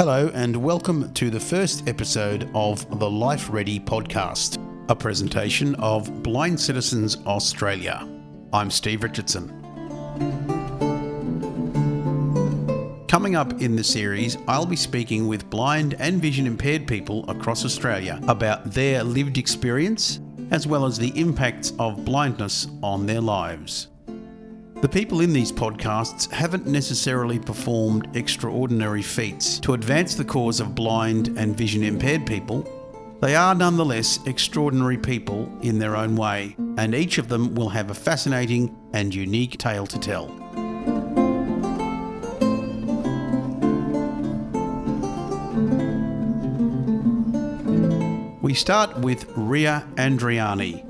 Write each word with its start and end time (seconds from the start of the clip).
Hello, 0.00 0.30
and 0.32 0.56
welcome 0.56 1.12
to 1.12 1.28
the 1.28 1.38
first 1.38 1.86
episode 1.86 2.48
of 2.54 2.98
the 2.98 3.10
Life 3.10 3.50
Ready 3.50 3.78
podcast, 3.78 4.56
a 4.88 4.96
presentation 4.96 5.74
of 5.74 6.22
Blind 6.22 6.58
Citizens 6.58 7.18
Australia. 7.26 8.08
I'm 8.50 8.70
Steve 8.70 9.02
Richardson. 9.02 9.50
Coming 13.08 13.36
up 13.36 13.60
in 13.60 13.76
the 13.76 13.84
series, 13.84 14.38
I'll 14.48 14.64
be 14.64 14.74
speaking 14.74 15.28
with 15.28 15.50
blind 15.50 15.96
and 15.98 16.18
vision 16.18 16.46
impaired 16.46 16.86
people 16.86 17.28
across 17.28 17.66
Australia 17.66 18.18
about 18.26 18.70
their 18.70 19.04
lived 19.04 19.36
experience 19.36 20.18
as 20.50 20.66
well 20.66 20.86
as 20.86 20.96
the 20.96 21.12
impacts 21.14 21.74
of 21.78 22.06
blindness 22.06 22.68
on 22.82 23.04
their 23.04 23.20
lives. 23.20 23.89
The 24.80 24.88
people 24.88 25.20
in 25.20 25.34
these 25.34 25.52
podcasts 25.52 26.30
haven't 26.30 26.66
necessarily 26.66 27.38
performed 27.38 28.16
extraordinary 28.16 29.02
feats 29.02 29.60
to 29.60 29.74
advance 29.74 30.14
the 30.14 30.24
cause 30.24 30.58
of 30.58 30.74
blind 30.74 31.36
and 31.36 31.54
vision 31.54 31.82
impaired 31.82 32.24
people. 32.24 32.66
They 33.20 33.36
are 33.36 33.54
nonetheless 33.54 34.20
extraordinary 34.24 34.96
people 34.96 35.52
in 35.60 35.78
their 35.78 35.96
own 35.96 36.16
way, 36.16 36.56
and 36.78 36.94
each 36.94 37.18
of 37.18 37.28
them 37.28 37.54
will 37.54 37.68
have 37.68 37.90
a 37.90 37.94
fascinating 37.94 38.74
and 38.94 39.14
unique 39.14 39.58
tale 39.58 39.86
to 39.86 39.98
tell. 39.98 40.28
We 48.40 48.54
start 48.54 48.96
with 49.00 49.30
Ria 49.36 49.86
Andriani, 49.96 50.89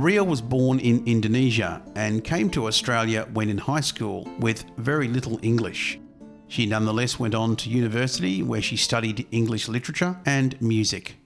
Ria 0.00 0.24
was 0.24 0.40
born 0.40 0.78
in 0.78 1.04
Indonesia 1.04 1.82
and 1.94 2.24
came 2.24 2.48
to 2.50 2.68
Australia 2.68 3.28
when 3.34 3.50
in 3.50 3.58
high 3.58 3.82
school 3.82 4.26
with 4.38 4.64
very 4.78 5.08
little 5.08 5.38
English. 5.42 6.00
She 6.48 6.64
nonetheless 6.64 7.18
went 7.18 7.34
on 7.34 7.54
to 7.56 7.68
university 7.68 8.42
where 8.42 8.62
she 8.62 8.78
studied 8.78 9.26
English 9.30 9.68
literature 9.68 10.18
and 10.24 10.58
music. 10.62 11.16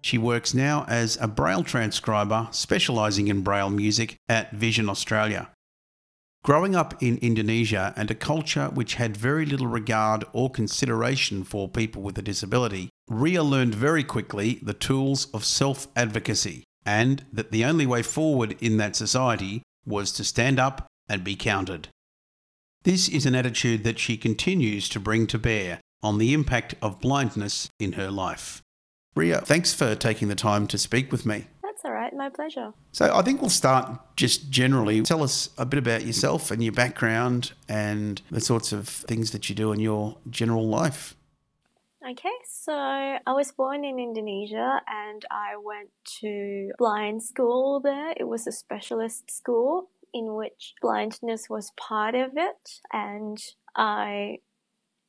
She 0.00 0.16
works 0.16 0.54
now 0.54 0.86
as 0.88 1.18
a 1.20 1.28
Braille 1.28 1.64
transcriber 1.64 2.48
specialising 2.50 3.28
in 3.28 3.42
Braille 3.42 3.68
music 3.68 4.16
at 4.26 4.52
Vision 4.52 4.88
Australia. 4.88 5.50
Growing 6.44 6.74
up 6.74 7.02
in 7.02 7.18
Indonesia 7.18 7.92
and 7.94 8.10
a 8.10 8.14
culture 8.14 8.70
which 8.72 8.94
had 8.94 9.18
very 9.18 9.44
little 9.44 9.66
regard 9.66 10.24
or 10.32 10.48
consideration 10.48 11.44
for 11.44 11.68
people 11.68 12.00
with 12.00 12.16
a 12.16 12.22
disability, 12.22 12.88
Ria 13.06 13.42
learned 13.42 13.74
very 13.74 14.02
quickly 14.02 14.60
the 14.62 14.72
tools 14.72 15.26
of 15.34 15.44
self 15.44 15.88
advocacy 15.94 16.64
and 16.84 17.24
that 17.32 17.50
the 17.50 17.64
only 17.64 17.86
way 17.86 18.02
forward 18.02 18.56
in 18.60 18.76
that 18.76 18.96
society 18.96 19.62
was 19.86 20.12
to 20.12 20.24
stand 20.24 20.58
up 20.58 20.86
and 21.08 21.24
be 21.24 21.36
counted. 21.36 21.88
This 22.84 23.08
is 23.08 23.26
an 23.26 23.34
attitude 23.34 23.84
that 23.84 23.98
she 23.98 24.16
continues 24.16 24.88
to 24.90 25.00
bring 25.00 25.26
to 25.28 25.38
bear 25.38 25.80
on 26.02 26.18
the 26.18 26.34
impact 26.34 26.74
of 26.82 27.00
blindness 27.00 27.68
in 27.80 27.92
her 27.92 28.10
life. 28.10 28.60
Ria, 29.16 29.40
thanks 29.40 29.72
for 29.72 29.94
taking 29.94 30.28
the 30.28 30.34
time 30.34 30.66
to 30.66 30.76
speak 30.76 31.10
with 31.10 31.24
me. 31.24 31.46
That's 31.62 31.82
all 31.84 31.92
right, 31.92 32.12
my 32.14 32.28
pleasure. 32.28 32.72
So, 32.92 33.14
I 33.14 33.22
think 33.22 33.40
we'll 33.40 33.50
start 33.50 33.98
just 34.16 34.50
generally. 34.50 35.00
Tell 35.02 35.22
us 35.22 35.50
a 35.56 35.64
bit 35.64 35.78
about 35.78 36.04
yourself 36.04 36.50
and 36.50 36.62
your 36.62 36.72
background 36.72 37.52
and 37.68 38.20
the 38.30 38.40
sorts 38.40 38.72
of 38.72 38.88
things 38.88 39.30
that 39.30 39.48
you 39.48 39.54
do 39.54 39.72
in 39.72 39.80
your 39.80 40.18
general 40.28 40.68
life. 40.68 41.16
Okay, 42.06 42.36
so 42.44 42.74
I 42.74 43.32
was 43.32 43.50
born 43.52 43.82
in 43.82 43.98
Indonesia 43.98 44.82
and 44.86 45.24
I 45.30 45.56
went 45.56 45.88
to 46.20 46.70
blind 46.76 47.22
school 47.22 47.80
there. 47.80 48.12
It 48.14 48.28
was 48.28 48.46
a 48.46 48.52
specialist 48.52 49.30
school 49.30 49.88
in 50.12 50.34
which 50.34 50.74
blindness 50.82 51.46
was 51.48 51.72
part 51.78 52.14
of 52.14 52.32
it. 52.36 52.80
And 52.92 53.38
I 53.74 54.40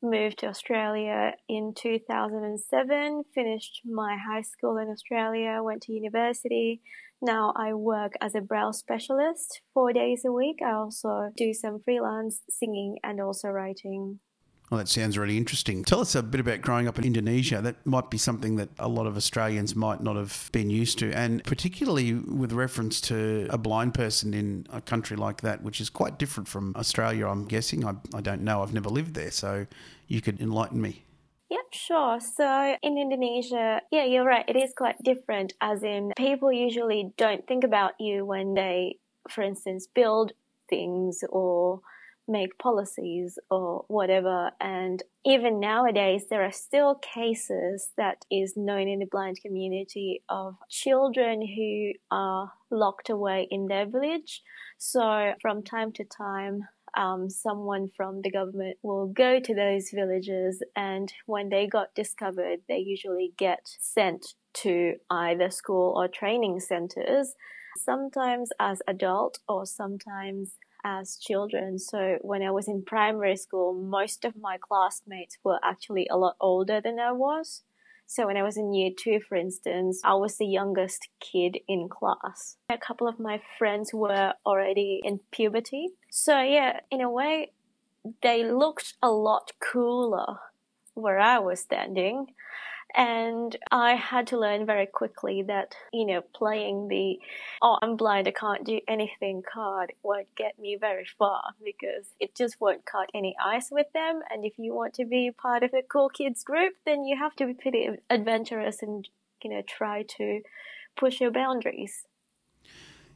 moved 0.01 0.39
to 0.39 0.47
Australia 0.47 1.33
in 1.49 1.73
2007, 1.75 3.23
finished 3.33 3.81
my 3.85 4.15
high 4.15 4.43
school 4.43 4.77
in 4.77 4.87
Australia, 4.87 5.59
went 5.61 5.81
to 5.81 5.91
university. 5.91 6.81
Now 7.21 7.51
I 7.57 7.73
work 7.73 8.13
as 8.21 8.35
a 8.35 8.41
Braille 8.41 8.71
specialist 8.71 9.59
four 9.73 9.91
days 9.91 10.23
a 10.25 10.31
week. 10.31 10.59
I 10.65 10.71
also 10.71 11.31
do 11.35 11.53
some 11.53 11.81
freelance 11.83 12.39
singing 12.49 12.99
and 13.03 13.19
also 13.19 13.49
writing. 13.49 14.21
Well, 14.69 14.79
that 14.79 14.87
sounds 14.87 15.15
really 15.15 15.37
interesting. 15.37 15.83
Tell 15.83 15.99
us 15.99 16.15
a 16.15 16.23
bit 16.23 16.39
about 16.39 16.61
growing 16.61 16.87
up 16.87 16.97
in 16.97 17.05
Indonesia. 17.05 17.61
That 17.61 17.85
might 17.85 18.09
be 18.09 18.17
something 18.17 18.55
that 18.55 18.69
a 18.79 18.87
lot 18.87 19.05
of 19.05 19.15
Australians 19.15 19.75
might 19.75 20.01
not 20.01 20.15
have 20.15 20.49
been 20.51 20.71
used 20.71 20.97
to, 20.99 21.11
and 21.13 21.43
particularly 21.43 22.13
with 22.13 22.51
reference 22.51 22.99
to 23.01 23.47
a 23.51 23.59
blind 23.59 23.93
person 23.93 24.33
in 24.33 24.65
a 24.73 24.81
country 24.81 25.17
like 25.17 25.41
that, 25.41 25.61
which 25.61 25.79
is 25.79 25.91
quite 25.91 26.17
different 26.17 26.47
from 26.47 26.73
Australia, 26.75 27.27
I'm 27.27 27.45
guessing. 27.45 27.85
I, 27.85 27.93
I 28.15 28.21
don't 28.21 28.41
know, 28.41 28.63
I've 28.63 28.73
never 28.73 28.89
lived 28.89 29.13
there, 29.13 29.29
so 29.29 29.67
you 30.07 30.19
could 30.19 30.41
enlighten 30.41 30.81
me. 30.81 31.03
Yeah, 31.49 31.57
sure. 31.71 32.19
So 32.19 32.75
in 32.81 32.97
Indonesia, 32.97 33.81
yeah, 33.91 34.05
you're 34.05 34.25
right. 34.25 34.45
It 34.47 34.55
is 34.55 34.73
quite 34.75 34.95
different, 35.03 35.53
as 35.61 35.83
in 35.83 36.11
people 36.17 36.51
usually 36.51 37.13
don't 37.17 37.45
think 37.47 37.63
about 37.63 37.91
you 37.99 38.25
when 38.25 38.55
they, 38.55 38.97
for 39.29 39.43
instance, 39.43 39.87
build 39.93 40.31
things 40.71 41.23
or 41.29 41.81
make 42.27 42.57
policies 42.57 43.37
or 43.49 43.85
whatever. 43.87 44.51
And 44.59 45.03
even 45.25 45.59
nowadays, 45.59 46.25
there 46.29 46.43
are 46.43 46.51
still 46.51 46.95
cases 46.95 47.89
that 47.97 48.25
is 48.31 48.53
known 48.55 48.87
in 48.87 48.99
the 48.99 49.07
blind 49.11 49.39
community 49.41 50.23
of 50.29 50.55
children 50.69 51.41
who 51.45 51.93
are 52.11 52.51
locked 52.71 53.09
away 53.09 53.47
in 53.49 53.67
their 53.67 53.85
village. 53.85 54.41
So 54.77 55.33
from 55.41 55.63
time 55.63 55.91
to 55.93 56.03
time, 56.03 56.67
um, 56.97 57.29
someone 57.29 57.89
from 57.95 58.21
the 58.21 58.31
government 58.31 58.77
will 58.81 59.07
go 59.07 59.39
to 59.39 59.53
those 59.53 59.89
villages, 59.93 60.63
and 60.75 61.11
when 61.25 61.49
they 61.49 61.67
got 61.67 61.93
discovered, 61.93 62.59
they 62.69 62.77
usually 62.77 63.33
get 63.37 63.59
sent 63.81 64.35
to 64.53 64.93
either 65.09 65.49
school 65.49 65.93
or 65.97 66.07
training 66.07 66.61
centers, 66.61 67.33
sometimes 67.77 68.49
as 68.59 68.81
adult 68.87 69.39
or 69.49 69.65
sometimes 69.65 70.53
as 70.85 71.17
children. 71.17 71.79
So 71.79 72.17
when 72.21 72.43
I 72.43 72.51
was 72.51 72.67
in 72.67 72.83
primary 72.85 73.35
school, 73.35 73.73
most 73.73 74.23
of 74.23 74.37
my 74.39 74.57
classmates 74.57 75.37
were 75.43 75.59
actually 75.63 76.07
a 76.09 76.17
lot 76.17 76.35
older 76.39 76.79
than 76.79 76.99
I 76.99 77.11
was. 77.11 77.63
So 78.07 78.27
when 78.27 78.37
I 78.37 78.43
was 78.43 78.55
in 78.55 78.71
year 78.71 78.91
two, 78.95 79.19
for 79.27 79.35
instance, 79.35 79.99
I 80.03 80.13
was 80.13 80.37
the 80.37 80.45
youngest 80.45 81.07
kid 81.19 81.57
in 81.67 81.89
class. 81.89 82.57
A 82.69 82.77
couple 82.77 83.07
of 83.07 83.19
my 83.19 83.41
friends 83.57 83.91
were 83.93 84.33
already 84.45 85.01
in 85.03 85.19
puberty. 85.31 85.89
So 86.11 86.39
yeah, 86.39 86.81
in 86.91 87.01
a 87.01 87.09
way, 87.09 87.51
they 88.21 88.45
looked 88.45 88.93
a 89.01 89.09
lot 89.09 89.53
cooler 89.59 90.37
where 90.93 91.19
I 91.19 91.39
was 91.39 91.61
standing. 91.61 92.27
And 92.95 93.57
I 93.71 93.95
had 93.95 94.27
to 94.27 94.39
learn 94.39 94.65
very 94.65 94.85
quickly 94.85 95.41
that, 95.43 95.75
you 95.91 96.05
know, 96.05 96.21
playing 96.33 96.87
the, 96.87 97.19
oh, 97.61 97.77
I'm 97.81 97.97
blind, 97.97 98.27
I 98.27 98.31
can't 98.31 98.63
do 98.63 98.79
anything 98.87 99.43
card 99.43 99.91
won't 100.01 100.33
get 100.35 100.57
me 100.57 100.77
very 100.79 101.05
far 101.17 101.43
because 101.63 102.07
it 102.21 102.35
just 102.35 102.61
won't 102.61 102.85
cut 102.85 103.09
any 103.13 103.35
ice 103.43 103.67
with 103.69 103.87
them. 103.93 104.21
And 104.31 104.45
if 104.45 104.53
you 104.57 104.73
want 104.73 104.93
to 104.95 105.05
be 105.05 105.31
part 105.31 105.63
of 105.63 105.73
a 105.73 105.83
cool 105.83 106.07
kids 106.07 106.43
group, 106.43 106.73
then 106.85 107.03
you 107.03 107.17
have 107.17 107.35
to 107.35 107.47
be 107.47 107.53
pretty 107.53 107.89
adventurous 108.09 108.81
and, 108.81 109.07
you 109.43 109.49
know, 109.49 109.61
try 109.67 110.03
to 110.17 110.41
push 110.95 111.19
your 111.19 111.31
boundaries. 111.31 112.05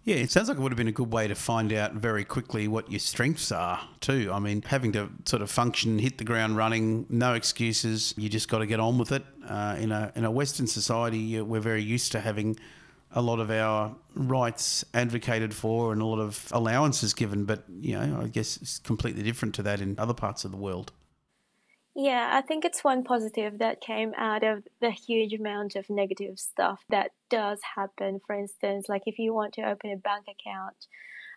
Yeah, 0.10 0.16
it 0.16 0.32
sounds 0.32 0.48
like 0.50 0.58
it 0.58 0.62
would 0.62 0.72
have 0.72 0.78
been 0.78 0.88
a 0.88 0.92
good 0.92 1.14
way 1.14 1.28
to 1.28 1.36
find 1.36 1.72
out 1.72 1.94
very 1.94 2.26
quickly 2.26 2.68
what 2.68 2.90
your 2.90 3.00
strengths 3.00 3.52
are, 3.52 3.80
too. 4.00 4.32
I 4.34 4.40
mean, 4.40 4.64
having 4.64 4.92
to 4.94 5.08
sort 5.26 5.44
of 5.44 5.52
function, 5.52 6.00
hit 6.00 6.18
the 6.18 6.24
ground 6.24 6.58
running, 6.58 7.06
no 7.10 7.36
excuses. 7.36 8.16
You 8.18 8.28
just 8.28 8.50
got 8.50 8.58
to 8.58 8.66
get 8.66 8.80
on 8.80 8.98
with 8.98 9.12
it. 9.12 9.24
Uh, 9.48 9.76
in 9.78 9.92
a 9.92 10.12
in 10.16 10.26
a 10.26 10.32
Western 10.32 10.66
society, 10.66 11.40
we're 11.42 11.60
very 11.60 11.84
used 11.84 12.12
to 12.14 12.22
having 12.22 12.58
a 13.12 13.22
lot 13.22 13.40
of 13.40 13.52
our 13.52 13.96
rights 14.16 14.84
advocated 14.96 15.54
for 15.54 15.94
and 15.94 16.02
a 16.02 16.06
lot 16.06 16.18
of 16.18 16.48
allowances 16.54 17.14
given. 17.14 17.46
But 17.46 17.66
you 17.80 17.96
know, 17.96 18.22
I 18.24 18.30
guess 18.30 18.58
it's 18.58 18.80
completely 18.80 19.22
different 19.22 19.54
to 19.56 19.62
that 19.62 19.80
in 19.80 19.94
other 20.00 20.16
parts 20.16 20.44
of 20.44 20.50
the 20.50 20.58
world. 20.58 20.92
Yeah, 22.02 22.30
I 22.32 22.40
think 22.40 22.64
it's 22.64 22.82
one 22.82 23.04
positive 23.04 23.58
that 23.58 23.82
came 23.82 24.14
out 24.18 24.42
of 24.42 24.64
the 24.80 24.90
huge 24.90 25.34
amount 25.34 25.76
of 25.76 25.90
negative 25.90 26.40
stuff 26.40 26.80
that 26.88 27.12
does 27.30 27.60
happen. 27.76 28.22
For 28.26 28.40
instance, 28.40 28.88
like 28.88 29.02
if 29.06 29.20
you 29.20 29.34
want 29.34 29.56
to 29.56 29.64
open 29.64 29.92
a 29.92 29.98
bank 29.98 30.28
account, 30.30 30.88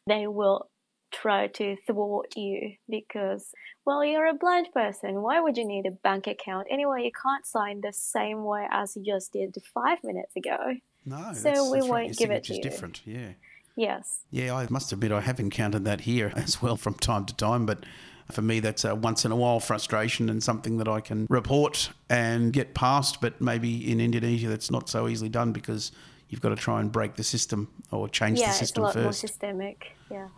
they 0.07 0.29
will 0.29 0.71
try 1.13 1.49
to 1.49 1.77
thwart 1.85 2.37
you 2.37 2.75
because, 2.89 3.51
well, 3.85 4.05
you're 4.05 4.29
a 4.29 4.35
blind 4.35 4.69
person. 4.73 5.23
Why 5.23 5.41
would 5.41 5.57
you 5.57 5.67
need 5.67 5.85
a 5.85 5.91
bank 5.91 6.29
account? 6.29 6.69
Anyway, 6.71 7.03
you 7.03 7.11
can't 7.11 7.45
sign 7.45 7.81
the 7.81 7.93
same 7.93 8.45
way 8.45 8.69
as 8.71 8.95
you 8.95 9.03
just 9.03 9.33
did 9.33 9.57
five 9.75 9.99
minutes 10.05 10.37
ago. 10.37 10.77
No, 11.05 11.33
so 11.33 11.43
that's, 11.43 11.71
we 11.73 11.79
that's 11.79 11.89
won't 11.89 11.91
right. 11.91 12.17
give 12.17 12.31
it 12.31 12.45
to 12.45 12.55
you. 12.55 12.63
different, 12.63 13.01
yeah. 13.05 13.31
Yes. 13.77 14.21
Yeah, 14.31 14.55
I 14.55 14.69
must 14.71 14.93
admit 14.93 15.11
I 15.11 15.23
have 15.23 15.41
encountered 15.41 15.85
that 15.87 16.03
here 16.03 16.33
as 16.37 16.63
well 16.63 16.77
from 16.77 16.95
time 16.95 17.25
to 17.25 17.35
time, 17.35 17.67
but 17.67 17.85
for 18.31 18.43
me, 18.43 18.61
that's 18.61 18.85
a 18.85 18.95
once 18.95 19.25
in 19.25 19.33
a 19.33 19.37
while 19.37 19.61
frustration 19.61 20.29
and 20.29 20.43
something 20.43 20.79
that 20.79 20.89
I 20.89 21.01
can 21.01 21.27
report 21.29 21.91
and 22.09 22.53
get 22.53 22.75
past. 22.75 23.21
But 23.21 23.41
maybe 23.41 23.91
in 23.91 24.01
Indonesia, 24.01 24.49
that's 24.49 24.71
not 24.71 24.89
so 24.89 25.09
easily 25.09 25.29
done 25.29 25.53
because 25.53 25.93
you've 26.29 26.41
got 26.41 26.51
to 26.51 26.57
try 26.57 26.81
and 26.81 26.91
break 26.91 27.17
the 27.17 27.25
system 27.25 27.69
or 27.91 28.09
change 28.09 28.41
yeah, 28.41 28.49
the 28.49 28.53
system 28.53 28.85
first. 28.85 28.97
Yeah, 28.97 29.03
it's 29.03 29.07
a 29.07 29.09
lot 29.09 29.11
first. 29.11 29.23
more 29.23 29.29
systemic. 29.29 29.97
Yeah. 30.11 30.29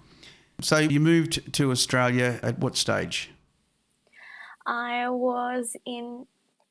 So 0.61 0.79
you 0.79 1.01
moved 1.01 1.53
to 1.55 1.71
Australia 1.71 2.41
at 2.43 2.59
what 2.59 2.77
stage? 2.77 3.31
I 4.67 5.09
was 5.09 5.77
in 5.85 6.27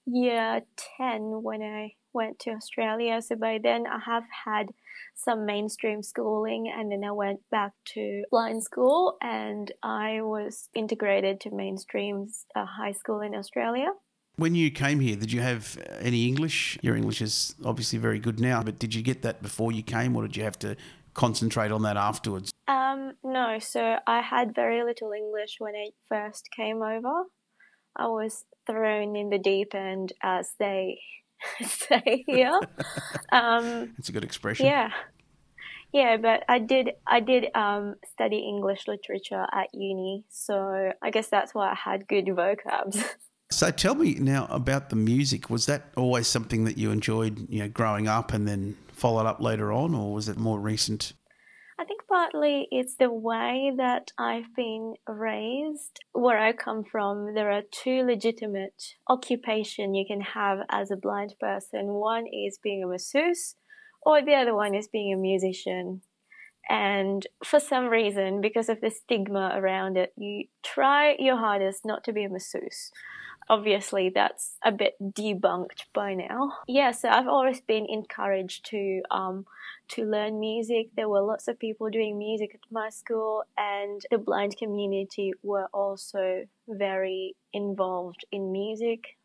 year 0.06 0.62
10 0.98 1.44
when 1.44 1.62
I 1.62 1.94
went 2.14 2.40
to 2.40 2.52
Australia. 2.52 3.22
So 3.22 3.36
by 3.36 3.60
then 3.62 3.86
I 3.88 4.00
have 4.06 4.24
had 4.46 4.68
some 5.16 5.46
mainstream 5.46 6.02
schooling 6.02 6.72
and 6.76 6.92
then 6.92 7.04
I 7.04 7.12
went 7.12 7.42
back 7.52 7.72
to 7.94 8.24
blind 8.32 8.64
school 8.64 9.18
and 9.22 9.72
I 9.84 10.22
was 10.22 10.70
integrated 10.74 11.40
to 11.42 11.52
mainstream 11.52 12.28
uh, 12.56 12.66
high 12.66 12.94
school 12.94 13.22
in 13.22 13.36
Australia. 13.36 13.88
When 14.36 14.56
you 14.56 14.72
came 14.72 15.00
here, 15.00 15.16
did 15.16 15.32
you 15.32 15.42
have 15.42 15.78
any 16.00 16.28
English? 16.28 16.80
Your 16.82 16.96
English 16.96 17.22
is 17.22 17.56
obviously 17.64 18.00
very 18.00 18.20
good 18.20 18.40
now, 18.40 18.64
but 18.64 18.80
did 18.80 18.96
you 18.96 19.04
get 19.04 19.22
that 19.22 19.44
before 19.44 19.72
you 19.72 19.84
came 19.84 20.16
or 20.16 20.24
did 20.24 20.36
you 20.36 20.44
have 20.44 20.58
to 20.60 20.76
concentrate 21.14 21.72
on 21.72 21.84
that 21.84 21.98
afterwards? 21.98 22.52
Um, 22.68 23.14
no, 23.24 23.60
so 23.60 23.98
I 24.08 24.22
had 24.22 24.56
very 24.56 24.84
little 24.84 25.12
English 25.12 25.58
when 25.60 25.76
I 25.76 25.90
first 26.10 26.50
came 26.56 26.82
over. 26.82 27.26
I 27.96 28.08
was 28.08 28.46
thrown 28.66 29.16
in 29.16 29.30
the 29.30 29.38
deep 29.38 29.76
end, 29.76 30.14
as 30.24 30.54
they 30.60 31.00
say 31.68 32.24
here. 32.28 32.60
um, 33.32 33.94
it's 33.98 34.10
a 34.10 34.12
good 34.12 34.24
expression. 34.24 34.66
Yeah, 34.66 34.92
yeah, 35.94 36.18
but 36.18 36.44
I 36.50 36.60
did 36.60 36.92
I 37.06 37.20
did 37.20 37.48
um, 37.56 37.96
study 38.12 38.40
English 38.40 38.88
literature 38.88 39.46
at 39.54 39.68
uni, 39.74 40.26
so 40.30 40.92
I 41.02 41.12
guess 41.12 41.28
that's 41.28 41.54
why 41.54 41.72
I 41.72 41.76
had 41.76 42.08
good 42.08 42.26
vocabs. 42.26 43.04
So 43.52 43.70
tell 43.70 43.94
me 43.94 44.16
now 44.16 44.48
about 44.50 44.90
the 44.90 44.96
music. 44.96 45.48
Was 45.48 45.68
that 45.68 45.92
always 45.96 46.26
something 46.26 46.64
that 46.64 46.76
you 46.76 46.90
enjoyed, 46.90 47.48
you 47.52 47.60
know, 47.60 47.68
growing 47.68 48.08
up 48.08 48.34
and 48.34 48.48
then 48.48 48.76
followed 48.92 49.28
up 49.28 49.40
later 49.40 49.72
on, 49.72 49.94
or 49.94 50.12
was 50.12 50.28
it 50.28 50.38
more 50.38 50.60
recent? 50.60 51.14
Partly 52.14 52.68
it's 52.70 52.96
the 52.96 53.12
way 53.12 53.72
that 53.76 54.12
I've 54.20 54.56
been 54.56 54.94
raised. 55.08 56.00
Where 56.12 56.38
I 56.38 56.54
come 56.54 56.84
from, 56.84 57.34
there 57.34 57.50
are 57.50 57.64
two 57.72 58.04
legitimate 58.04 58.84
occupation 59.10 59.96
you 59.96 60.06
can 60.06 60.22
have 60.22 60.60
as 60.70 60.92
a 60.92 60.96
blind 60.96 61.34
person. 61.40 61.88
One 61.88 62.28
is 62.28 62.60
being 62.62 62.84
a 62.84 62.88
masseuse, 62.88 63.56
or 64.04 64.24
the 64.24 64.36
other 64.36 64.54
one 64.54 64.76
is 64.76 64.88
being 64.88 65.12
a 65.12 65.18
musician. 65.18 66.04
And 66.70 67.26
for 67.44 67.60
some 67.60 67.88
reason, 67.88 68.42
because 68.42 68.70
of 68.70 68.80
the 68.80 68.92
stigma 68.92 69.54
around 69.56 69.98
it, 69.98 70.14
you 70.16 70.46
try 70.64 71.16
your 71.18 71.38
hardest 71.38 71.84
not 71.84 72.04
to 72.04 72.14
be 72.14 72.26
a 72.26 72.30
masseuse 72.30 72.92
obviously 73.50 74.10
that's 74.14 74.58
a 74.64 74.72
bit 74.72 74.96
debunked 75.02 75.86
by 75.94 76.14
now. 76.14 76.54
Yeah, 76.68 76.92
so 76.92 77.10
I've 77.10 77.28
always 77.28 77.62
been 77.62 77.86
encouraged 77.90 78.66
to 78.68 79.02
um, 79.12 79.46
to 79.90 80.06
learn 80.06 80.40
music. 80.40 80.90
There 80.96 81.10
were 81.10 81.22
lots 81.22 81.48
of 81.48 81.60
people 81.60 81.90
doing 81.90 82.18
music 82.18 82.52
at 82.54 82.72
my 82.72 82.90
school, 82.90 83.44
and 83.58 84.02
the 84.10 84.18
blind 84.18 84.58
community 84.58 85.34
were 85.44 85.68
also 85.74 86.46
very 86.68 87.36
involved 87.52 88.26
in 88.32 88.52
music. 88.52 89.18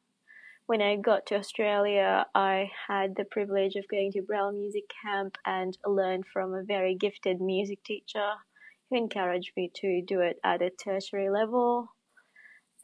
When 0.67 0.83
I 0.83 0.97
got 0.97 1.25
to 1.27 1.37
Australia, 1.37 2.27
I 2.35 2.71
had 2.89 3.17
the 3.17 3.25
privilege 3.25 3.77
of 3.77 3.89
going 3.89 4.13
to 4.13 4.23
Braille 4.23 4.53
Music 4.53 4.85
Camp 5.03 5.39
and 5.47 5.79
learn 5.87 6.25
from 6.31 6.53
a 6.53 6.63
very 6.63 6.95
gifted 6.95 7.41
music 7.41 7.83
teacher 7.85 8.33
who 8.91 8.99
encouraged 8.99 9.53
me 9.57 9.71
to 9.77 10.03
do 10.07 10.21
it 10.21 10.39
at 10.45 10.61
a 10.61 10.69
tertiary 10.69 11.31
level 11.31 11.89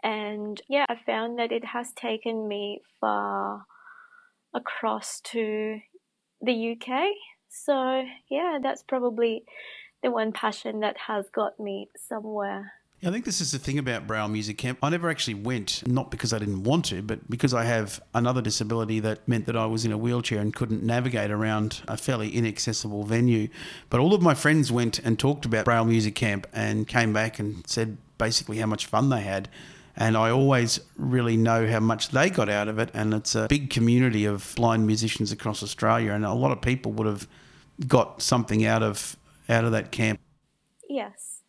and 0.05 0.61
yeah, 0.69 0.85
I 0.89 0.97
found 1.07 1.39
that 1.39 1.51
it 1.51 1.65
has 1.65 1.91
taken 1.93 2.47
me 2.47 2.83
far 3.01 3.65
across 4.55 5.21
to 5.33 5.79
the 6.43 6.73
UK. 6.73 7.07
So 7.49 8.05
yeah, 8.31 8.59
that's 8.63 8.83
probably 8.83 9.45
the 10.03 10.11
one 10.11 10.33
passion 10.33 10.81
that 10.81 10.97
has 11.09 11.31
got 11.31 11.59
me 11.59 11.89
somewhere. 11.97 12.73
I 13.03 13.11
think 13.11 13.27
this 13.27 13.41
is 13.41 13.53
the 13.53 13.59
thing 13.59 13.79
about 13.79 14.07
Braille 14.07 14.29
Music 14.29 14.57
Camp. 14.57 14.79
I 14.83 14.89
never 14.89 15.11
actually 15.11 15.35
went, 15.35 15.87
not 15.87 16.11
because 16.11 16.33
I 16.33 16.39
didn't 16.39 16.63
want 16.63 16.87
to, 16.87 17.03
but 17.03 17.29
because 17.29 17.53
I 17.53 17.65
have 17.65 18.03
another 18.15 18.41
disability 18.41 18.99
that 19.01 19.27
meant 19.29 19.45
that 19.45 19.57
I 19.57 19.67
was 19.67 19.85
in 19.85 19.93
a 19.93 19.99
wheelchair 19.99 20.41
and 20.41 20.55
couldn't 20.55 20.83
navigate 20.83 21.31
around 21.31 21.83
a 21.87 21.99
fairly 21.99 22.31
inaccessible 22.31 23.05
venue. 23.05 23.49
But 23.91 24.01
all 24.01 24.15
of 24.15 24.23
my 24.23 24.33
friends 24.33 24.73
went 24.73 25.01
and 25.01 25.19
talked 25.19 25.45
about 25.45 25.67
Braille 25.67 25.85
Music 25.85 26.15
Camp 26.15 26.47
and 26.53 26.89
came 26.89 27.13
back 27.13 27.39
and 27.39 27.67
said 27.69 27.99
basically 28.17 28.59
how 28.59 28.67
much 28.67 28.87
fun 28.87 29.11
they 29.11 29.21
had 29.21 29.51
and 29.97 30.17
I 30.17 30.31
always 30.31 30.81
really 30.97 31.37
know 31.37 31.67
how 31.67 31.81
much 31.81 32.09
they 32.09 32.31
got 32.31 32.49
out 32.49 32.69
of 32.69 32.79
it. 32.79 32.91
And 32.95 33.15
it's 33.15 33.35
a 33.35 33.47
big 33.49 33.71
community 33.71 34.25
of 34.25 34.53
blind 34.57 34.87
musicians 34.87 35.33
across 35.33 35.63
Australia, 35.63 36.13
and 36.13 36.25
a 36.25 36.33
lot 36.33 36.51
of 36.51 36.61
people 36.61 36.93
would 36.93 37.07
have 37.07 37.29
got 37.87 38.23
something 38.23 38.65
out 38.65 38.83
of 38.83 39.17
out 39.49 39.65
of 39.65 39.73
that 39.73 39.93
camp. 39.93 40.21
Yes, 40.89 41.43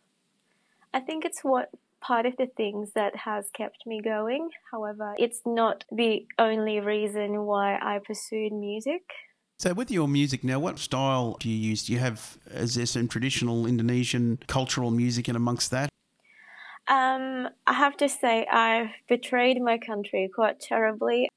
I 0.92 1.00
think 1.00 1.24
it's 1.24 1.40
what 1.42 1.70
part 2.00 2.26
of 2.26 2.36
the 2.36 2.46
things 2.46 2.92
that 2.94 3.16
has 3.16 3.50
kept 3.52 3.86
me 3.86 4.00
going. 4.00 4.50
However, 4.70 5.14
it's 5.18 5.40
not 5.44 5.84
the 5.90 6.26
only 6.38 6.80
reason 6.80 7.42
why 7.42 7.78
I 7.80 7.98
pursued 7.98 8.52
music. 8.52 9.02
So, 9.58 9.72
with 9.72 9.90
your 9.90 10.06
music 10.06 10.44
now, 10.44 10.58
what 10.58 10.78
style 10.78 11.36
do 11.40 11.48
you 11.48 11.56
use? 11.56 11.86
Do 11.86 11.92
you 11.94 11.98
have, 11.98 12.36
is 12.50 12.74
there 12.74 12.84
some 12.84 13.08
traditional 13.08 13.66
Indonesian 13.66 14.38
cultural 14.46 14.90
music 14.90 15.28
in 15.30 15.36
amongst 15.36 15.70
that? 15.70 15.88
Um, 16.88 17.48
I 17.66 17.72
have 17.72 17.96
to 17.98 18.08
say, 18.08 18.46
I've 18.46 18.90
betrayed 19.08 19.60
my 19.60 19.78
country 19.78 20.30
quite 20.32 20.60
terribly. 20.60 21.28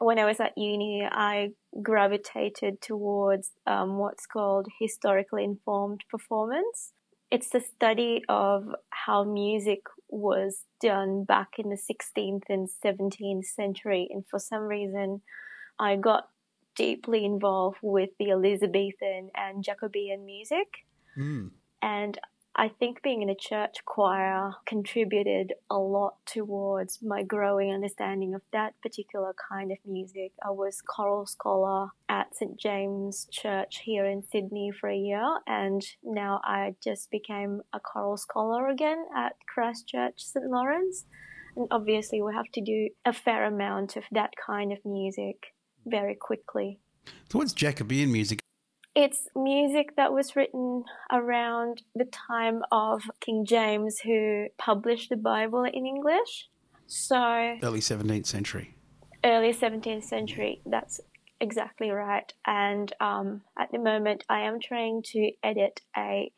When 0.00 0.18
I 0.18 0.24
was 0.24 0.40
at 0.40 0.56
uni, 0.56 1.06
I 1.10 1.50
gravitated 1.82 2.80
towards 2.80 3.52
um, 3.66 3.98
what's 3.98 4.26
called 4.26 4.66
historically 4.80 5.44
informed 5.44 6.02
performance. 6.10 6.92
It's 7.30 7.50
the 7.50 7.60
study 7.60 8.22
of 8.28 8.64
how 8.90 9.24
music 9.24 9.80
was 10.08 10.64
done 10.80 11.24
back 11.24 11.58
in 11.58 11.68
the 11.68 11.76
16th 11.76 12.44
and 12.48 12.68
17th 12.84 13.44
century. 13.44 14.08
And 14.10 14.24
for 14.30 14.38
some 14.38 14.62
reason, 14.62 15.20
I 15.78 15.96
got 15.96 16.28
deeply 16.74 17.24
involved 17.24 17.78
with 17.82 18.10
the 18.18 18.30
Elizabethan 18.30 19.30
and 19.36 19.62
Jacobean 19.62 20.24
music. 20.24 20.68
Mm. 21.18 21.50
And 21.82 22.18
I 22.60 22.68
think 22.68 23.02
being 23.04 23.22
in 23.22 23.30
a 23.30 23.36
church 23.36 23.84
choir 23.84 24.50
contributed 24.66 25.52
a 25.70 25.78
lot 25.78 26.16
towards 26.26 26.98
my 27.00 27.22
growing 27.22 27.72
understanding 27.72 28.34
of 28.34 28.42
that 28.52 28.74
particular 28.82 29.32
kind 29.48 29.70
of 29.70 29.78
music. 29.86 30.32
I 30.44 30.50
was 30.50 30.82
choral 30.82 31.24
scholar 31.24 31.90
at 32.08 32.34
St. 32.34 32.58
James 32.58 33.28
Church 33.30 33.82
here 33.84 34.04
in 34.04 34.24
Sydney 34.24 34.72
for 34.72 34.90
a 34.90 34.96
year, 34.96 35.38
and 35.46 35.82
now 36.02 36.40
I 36.42 36.74
just 36.82 37.12
became 37.12 37.60
a 37.72 37.78
choral 37.78 38.16
scholar 38.16 38.66
again 38.66 39.04
at 39.16 39.36
Christ 39.46 39.86
Church 39.86 40.14
St. 40.16 40.44
Laurence. 40.44 41.04
And 41.54 41.68
obviously, 41.70 42.20
we 42.20 42.34
have 42.34 42.50
to 42.54 42.60
do 42.60 42.88
a 43.04 43.12
fair 43.12 43.44
amount 43.44 43.94
of 43.96 44.02
that 44.10 44.32
kind 44.44 44.72
of 44.72 44.78
music 44.84 45.54
very 45.86 46.16
quickly. 46.16 46.80
So, 47.30 47.38
what's 47.38 47.52
Jacobean 47.52 48.10
music? 48.10 48.40
It's 49.00 49.28
music 49.36 49.94
that 49.94 50.12
was 50.12 50.34
written 50.34 50.82
around 51.12 51.82
the 51.94 52.04
time 52.06 52.62
of 52.72 53.02
King 53.20 53.46
James, 53.46 54.00
who 54.00 54.46
published 54.58 55.08
the 55.08 55.16
Bible 55.16 55.62
in 55.62 55.86
English. 55.86 56.48
So 56.88 57.16
early 57.62 57.78
17th 57.78 58.26
century. 58.26 58.74
Early 59.22 59.54
17th 59.54 60.02
century. 60.02 60.62
That's 60.66 61.00
exactly 61.40 61.90
right. 61.90 62.32
And 62.44 62.92
um, 63.00 63.42
at 63.56 63.70
the 63.70 63.78
moment, 63.78 64.24
I 64.28 64.40
am 64.40 64.58
trying 64.60 65.04
to 65.12 65.30
edit 65.44 65.80
a 65.96 66.32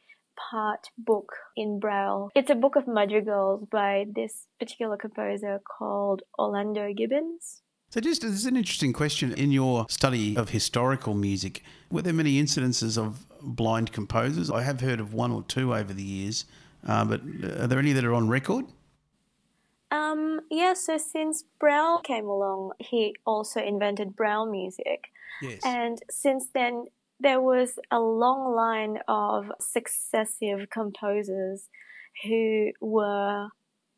part 0.51 0.89
book 0.99 1.33
in 1.57 1.81
Braille. 1.81 2.29
It's 2.35 2.51
a 2.51 2.55
book 2.55 2.77
of 2.77 2.87
madrigals 2.87 3.69
by 3.73 4.05
this 4.15 4.49
particular 4.59 4.99
composer 4.99 5.63
called 5.65 6.21
Orlando 6.39 6.93
Gibbons. 6.95 7.63
So, 7.91 8.01
just 8.01 8.23
this 8.23 8.31
is 8.31 8.47
an 8.47 8.57
interesting 8.57 8.93
question. 8.93 9.33
In 9.33 9.51
your 9.51 9.85
study 9.89 10.37
of 10.37 10.51
historical 10.51 11.15
music, 11.15 11.65
were 11.91 12.03
there 12.03 12.13
many 12.13 12.41
incidences 12.41 12.97
of 12.97 13.27
blind 13.43 13.91
composers? 13.91 14.49
I 14.49 14.63
have 14.63 14.81
heard 14.81 15.01
of 15.01 15.13
one 15.13 15.33
or 15.33 15.43
two 15.43 15.75
over 15.75 15.93
the 15.93 16.03
years, 16.03 16.45
uh, 16.87 17.05
but 17.05 17.21
are 17.21 17.67
there 17.67 17.81
any 17.81 17.93
that 17.93 18.05
are 18.05 18.15
on 18.15 18.29
record? 18.29 18.67
Um, 19.91 20.41
yeah, 20.53 20.75
so 20.75 20.99
since 20.99 21.43
Braille 21.59 21.99
came 21.99 22.27
along, 22.27 22.75
he 22.79 23.17
also 23.27 23.61
invented 23.61 24.15
Braille 24.15 24.47
music. 24.47 25.09
Yes. 25.43 25.61
And 25.65 25.99
since 26.09 26.47
then, 26.55 26.85
there 27.19 27.41
was 27.41 27.81
a 27.91 27.99
long 27.99 28.55
line 28.55 28.99
of 29.09 29.51
successive 29.59 30.71
composers 30.71 31.69
who 32.23 32.71
were, 32.81 33.49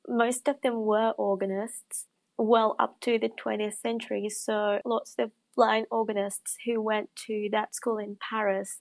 most 0.09 0.49
of 0.49 0.63
them 0.63 0.87
were 0.87 1.11
organists 1.19 2.07
well 2.43 2.77
up 2.79 3.01
to 3.03 3.19
the 3.19 3.29
20th 3.29 3.81
century. 3.81 4.29
So 4.29 4.81
lots 4.85 5.15
of 5.19 5.31
blind 5.57 5.87
organists 5.91 6.57
who 6.67 6.81
went 6.81 7.11
to 7.27 7.49
that 7.53 7.75
school 7.75 7.99
in 7.99 8.17
Paris 8.31 8.81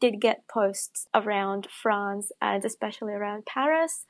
did 0.00 0.20
get 0.20 0.48
posts 0.48 1.06
around 1.14 1.68
France 1.70 2.32
and 2.40 2.64
especially 2.64 3.12
around 3.12 3.46
Paris. 3.46 4.04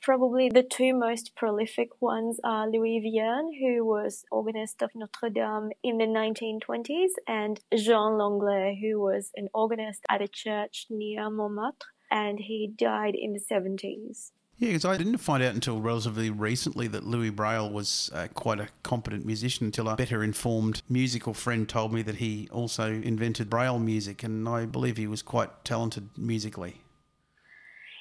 Probably 0.00 0.48
the 0.48 0.62
two 0.62 0.94
most 0.94 1.34
prolific 1.36 1.88
ones 2.00 2.38
are 2.44 2.68
Louis 2.68 3.00
Vierne, 3.00 3.50
who 3.60 3.84
was 3.84 4.24
organist 4.30 4.80
of 4.80 4.90
Notre 4.94 5.28
Dame 5.28 5.70
in 5.82 5.98
the 5.98 6.06
1920s, 6.06 7.14
and 7.26 7.60
Jean 7.74 8.16
Langlais, 8.16 8.78
who 8.80 9.00
was 9.00 9.32
an 9.34 9.48
organist 9.52 10.04
at 10.08 10.22
a 10.22 10.28
church 10.28 10.86
near 10.88 11.28
Montmartre, 11.28 11.86
and 12.12 12.38
he 12.38 12.72
died 12.78 13.14
in 13.16 13.32
the 13.32 13.40
70s. 13.40 14.30
Yeah, 14.60 14.70
because 14.70 14.84
I 14.84 14.96
didn't 14.96 15.18
find 15.18 15.40
out 15.40 15.54
until 15.54 15.80
relatively 15.80 16.30
recently 16.30 16.88
that 16.88 17.06
Louis 17.06 17.30
Braille 17.30 17.70
was 17.70 18.10
uh, 18.12 18.26
quite 18.34 18.58
a 18.58 18.68
competent 18.82 19.24
musician 19.24 19.66
until 19.66 19.88
a 19.88 19.94
better 19.94 20.24
informed 20.24 20.82
musical 20.88 21.32
friend 21.32 21.68
told 21.68 21.92
me 21.92 22.02
that 22.02 22.16
he 22.16 22.48
also 22.50 22.90
invented 22.90 23.48
Braille 23.48 23.78
music, 23.78 24.24
and 24.24 24.48
I 24.48 24.66
believe 24.66 24.96
he 24.96 25.06
was 25.06 25.22
quite 25.22 25.64
talented 25.64 26.08
musically. 26.16 26.80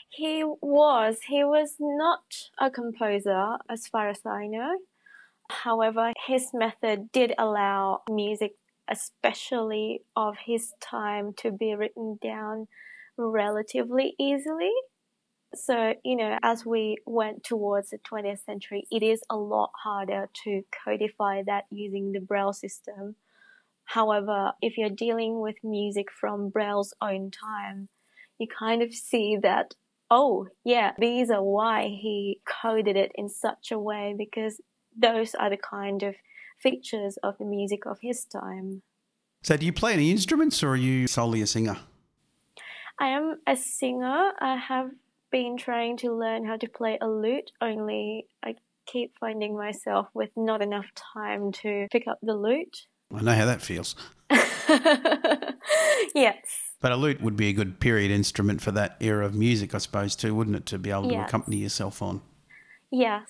He 0.10 0.44
was. 0.44 1.20
He 1.28 1.44
was 1.44 1.76
not 1.80 2.24
a 2.60 2.72
composer, 2.72 3.58
as 3.70 3.86
far 3.86 4.10
as 4.10 4.22
I 4.26 4.48
know. 4.48 4.80
However, 5.52 6.12
his 6.26 6.50
method 6.56 7.12
did 7.12 7.36
allow 7.38 8.02
music, 8.10 8.54
especially 8.90 10.02
of 10.16 10.38
his 10.44 10.74
time, 10.82 11.34
to 11.38 11.52
be 11.52 11.76
written 11.76 12.18
down 12.20 12.68
relatively 13.16 14.16
easily. 14.20 14.72
So, 15.56 15.94
you 16.04 16.16
know, 16.16 16.38
as 16.44 16.66
we 16.66 16.98
went 17.06 17.44
towards 17.44 17.90
the 17.90 18.00
20th 18.00 18.44
century, 18.46 18.86
it 18.92 19.02
is 19.02 19.22
a 19.30 19.38
lot 19.38 19.72
harder 19.84 20.30
to 20.44 20.64
codify 20.84 21.44
that 21.46 21.66
using 21.72 22.12
the 22.12 22.20
Braille 22.20 22.54
system. 22.54 23.16
However, 23.86 24.52
if 24.62 24.78
you're 24.78 24.90
dealing 24.90 25.40
with 25.40 25.56
music 25.64 26.08
from 26.12 26.50
Braille's 26.50 26.94
own 27.02 27.32
time, 27.32 27.88
you 28.38 28.48
kind 28.48 28.82
of 28.84 28.94
see 28.94 29.38
that, 29.42 29.76
oh, 30.12 30.48
yeah, 30.66 30.92
these 31.00 31.30
are 31.30 31.44
why 31.44 31.84
he 31.84 32.42
coded 32.46 32.98
it 32.98 33.12
in 33.16 33.30
such 33.30 33.72
a 33.72 33.80
way 33.80 34.14
because 34.18 34.60
those 34.96 35.34
are 35.36 35.50
the 35.50 35.58
kind 35.58 36.04
of 36.04 36.16
features 36.62 37.18
of 37.24 37.38
the 37.38 37.46
music 37.46 37.86
of 37.86 38.00
his 38.02 38.26
time. 38.26 38.82
So, 39.44 39.56
do 39.56 39.66
you 39.66 39.74
play 39.74 39.94
any 39.94 40.12
instruments 40.12 40.62
or 40.62 40.72
are 40.72 40.76
you 40.76 41.08
solely 41.08 41.42
a 41.42 41.48
singer? 41.48 41.78
I 43.00 43.10
am 43.10 43.40
a 43.48 43.56
singer. 43.56 44.32
I 44.40 44.58
have 44.58 44.90
been 45.38 45.56
trying 45.56 45.98
to 45.98 46.12
learn 46.12 46.44
how 46.46 46.58
to 46.58 46.68
play 46.68 46.98
a 47.00 47.08
lute, 47.08 47.52
only 47.62 48.26
I 48.44 48.56
keep 48.88 49.14
finding 49.20 49.56
myself 49.56 50.08
with 50.16 50.32
not 50.36 50.64
enough 50.64 50.88
time 51.14 51.52
to 51.52 51.88
pick 51.92 52.08
up 52.08 52.18
the 52.24 52.36
lute. 52.36 52.88
I 53.14 53.22
know 53.22 53.34
how 53.34 53.46
that 53.46 53.62
feels. 53.62 53.96
yes. 56.16 56.38
But 56.82 56.92
a 56.92 56.96
lute 56.96 57.22
would 57.22 57.38
be 57.38 57.50
a 57.50 57.54
good 57.54 57.80
period 57.80 58.10
instrument 58.10 58.62
for 58.62 58.72
that 58.72 58.98
era 59.00 59.26
of 59.28 59.36
music, 59.36 59.76
I 59.76 59.78
suppose, 59.78 60.16
too, 60.16 60.34
wouldn't 60.34 60.56
it, 60.56 60.66
to 60.68 60.80
be 60.80 60.90
able 60.90 61.10
to 61.10 61.24
accompany 61.24 61.58
yourself 61.58 62.02
on? 62.02 62.22
Yes. 62.92 63.30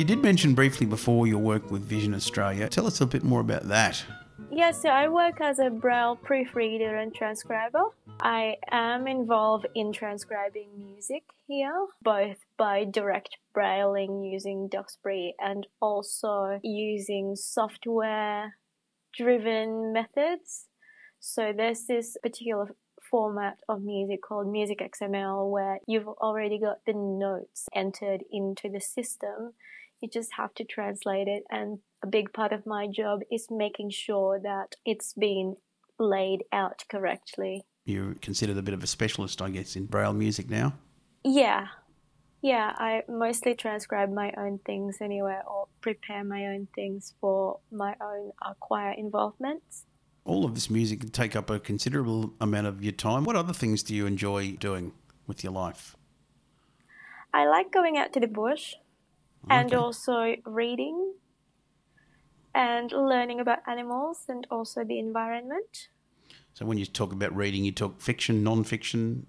You 0.00 0.06
did 0.06 0.22
mention 0.22 0.54
briefly 0.54 0.86
before 0.86 1.26
your 1.26 1.40
work 1.40 1.70
with 1.70 1.82
Vision 1.82 2.14
Australia. 2.14 2.70
Tell 2.70 2.86
us 2.86 3.02
a 3.02 3.06
bit 3.06 3.22
more 3.22 3.40
about 3.40 3.68
that. 3.68 4.02
Yeah, 4.50 4.70
so 4.70 4.88
I 4.88 5.08
work 5.08 5.42
as 5.42 5.58
a 5.58 5.68
Braille 5.68 6.16
proofreader 6.16 6.96
and 6.96 7.14
transcriber. 7.14 7.82
I 8.22 8.56
am 8.70 9.06
involved 9.06 9.66
in 9.74 9.92
transcribing 9.92 10.68
music 10.74 11.24
here, 11.46 11.86
both 12.02 12.38
by 12.56 12.84
direct 12.84 13.36
Brailling 13.54 14.32
using 14.32 14.68
Duxbury 14.68 15.34
and 15.38 15.66
also 15.82 16.60
using 16.62 17.36
software 17.36 18.56
driven 19.14 19.92
methods. 19.92 20.68
So 21.18 21.52
there's 21.54 21.84
this 21.84 22.16
particular 22.22 22.74
format 23.10 23.58
of 23.68 23.82
music 23.82 24.22
called 24.22 24.50
Music 24.50 24.78
XML 24.78 25.50
where 25.50 25.78
you've 25.86 26.08
already 26.08 26.58
got 26.58 26.78
the 26.86 26.94
notes 26.94 27.66
entered 27.74 28.24
into 28.32 28.70
the 28.70 28.80
system. 28.80 29.52
You 30.00 30.08
just 30.08 30.30
have 30.36 30.54
to 30.54 30.64
translate 30.64 31.28
it. 31.28 31.44
And 31.50 31.78
a 32.02 32.06
big 32.06 32.32
part 32.32 32.52
of 32.52 32.66
my 32.66 32.86
job 32.86 33.20
is 33.30 33.48
making 33.50 33.90
sure 33.90 34.40
that 34.40 34.76
it's 34.84 35.12
being 35.14 35.56
laid 35.98 36.44
out 36.52 36.84
correctly. 36.90 37.62
You're 37.84 38.14
considered 38.14 38.56
a 38.56 38.62
bit 38.62 38.74
of 38.74 38.82
a 38.82 38.86
specialist, 38.86 39.42
I 39.42 39.50
guess, 39.50 39.76
in 39.76 39.86
Braille 39.86 40.12
music 40.12 40.48
now? 40.48 40.74
Yeah. 41.24 41.66
Yeah, 42.42 42.72
I 42.76 43.02
mostly 43.06 43.54
transcribe 43.54 44.10
my 44.10 44.32
own 44.38 44.60
things 44.64 44.98
anyway 45.02 45.40
or 45.46 45.66
prepare 45.82 46.24
my 46.24 46.46
own 46.46 46.68
things 46.74 47.14
for 47.20 47.60
my 47.70 47.94
own 48.00 48.32
uh, 48.40 48.54
choir 48.60 48.92
involvements 48.92 49.84
all 50.24 50.44
of 50.44 50.54
this 50.54 50.70
music 50.70 51.00
can 51.00 51.10
take 51.10 51.34
up 51.34 51.50
a 51.50 51.58
considerable 51.58 52.32
amount 52.40 52.66
of 52.66 52.82
your 52.82 52.92
time. 52.92 53.24
What 53.24 53.36
other 53.36 53.52
things 53.52 53.82
do 53.82 53.94
you 53.94 54.06
enjoy 54.06 54.52
doing 54.52 54.92
with 55.26 55.42
your 55.42 55.52
life? 55.52 55.96
I 57.32 57.46
like 57.46 57.72
going 57.72 57.96
out 57.96 58.12
to 58.14 58.20
the 58.20 58.26
bush 58.26 58.74
okay. 59.44 59.56
and 59.56 59.74
also 59.74 60.36
reading 60.44 61.14
and 62.54 62.92
learning 62.92 63.40
about 63.40 63.58
animals 63.66 64.24
and 64.28 64.46
also 64.50 64.84
the 64.84 64.98
environment. 64.98 65.88
So, 66.52 66.66
when 66.66 66.78
you 66.78 66.86
talk 66.86 67.12
about 67.12 67.34
reading, 67.34 67.64
you 67.64 67.72
talk 67.72 68.00
fiction, 68.00 68.42
non 68.42 68.64
fiction? 68.64 69.26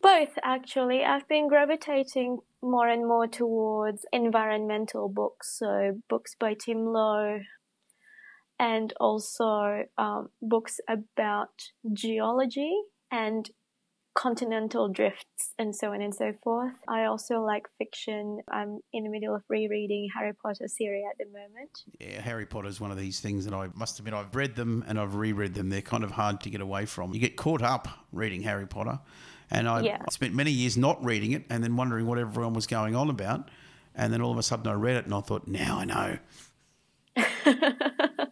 Both, 0.00 0.36
actually. 0.42 1.04
I've 1.04 1.28
been 1.28 1.48
gravitating 1.48 2.38
more 2.60 2.88
and 2.88 3.06
more 3.06 3.26
towards 3.26 4.04
environmental 4.12 5.08
books, 5.08 5.58
so 5.58 6.00
books 6.08 6.34
by 6.38 6.54
Tim 6.54 6.86
Low, 6.86 7.40
and 8.58 8.92
also 9.00 9.84
um, 9.98 10.28
books 10.40 10.80
about 10.88 11.70
geology 11.92 12.72
and 13.10 13.50
continental 14.14 14.88
drifts 14.88 15.54
and 15.58 15.74
so 15.74 15.92
on 15.92 16.02
and 16.02 16.14
so 16.14 16.32
forth. 16.42 16.74
I 16.88 17.04
also 17.04 17.40
like 17.40 17.66
fiction. 17.78 18.40
I'm 18.50 18.80
in 18.92 19.04
the 19.04 19.10
middle 19.10 19.34
of 19.34 19.42
rereading 19.48 20.08
Harry 20.14 20.32
Potter 20.34 20.68
series 20.68 21.04
at 21.10 21.18
the 21.18 21.26
moment. 21.26 21.82
Yeah, 21.98 22.20
Harry 22.20 22.46
Potter 22.46 22.68
is 22.68 22.80
one 22.80 22.90
of 22.90 22.98
these 22.98 23.20
things 23.20 23.44
that 23.46 23.54
I 23.54 23.68
must 23.74 23.98
admit 23.98 24.14
I've 24.14 24.34
read 24.34 24.56
them 24.56 24.84
and 24.86 24.98
I've 24.98 25.14
reread 25.14 25.54
them. 25.54 25.70
They're 25.70 25.80
kind 25.80 26.04
of 26.04 26.12
hard 26.12 26.40
to 26.42 26.50
get 26.50 26.60
away 26.60 26.86
from. 26.86 27.14
You 27.14 27.20
get 27.20 27.36
caught 27.36 27.62
up 27.62 27.88
reading 28.12 28.42
Harry 28.42 28.66
Potter, 28.66 29.00
and 29.50 29.68
I 29.68 29.80
yeah. 29.80 30.02
spent 30.10 30.34
many 30.34 30.50
years 30.50 30.76
not 30.76 31.02
reading 31.04 31.32
it 31.32 31.44
and 31.48 31.62
then 31.62 31.76
wondering 31.76 32.06
what 32.06 32.18
everyone 32.18 32.54
was 32.54 32.66
going 32.66 32.94
on 32.94 33.10
about. 33.10 33.50
And 33.94 34.12
then 34.12 34.22
all 34.22 34.32
of 34.32 34.38
a 34.38 34.42
sudden 34.42 34.66
I 34.66 34.74
read 34.74 34.96
it 34.96 35.04
and 35.04 35.14
I 35.14 35.20
thought, 35.20 35.46
now 35.46 35.78
I 35.78 35.84
know. 35.84 36.18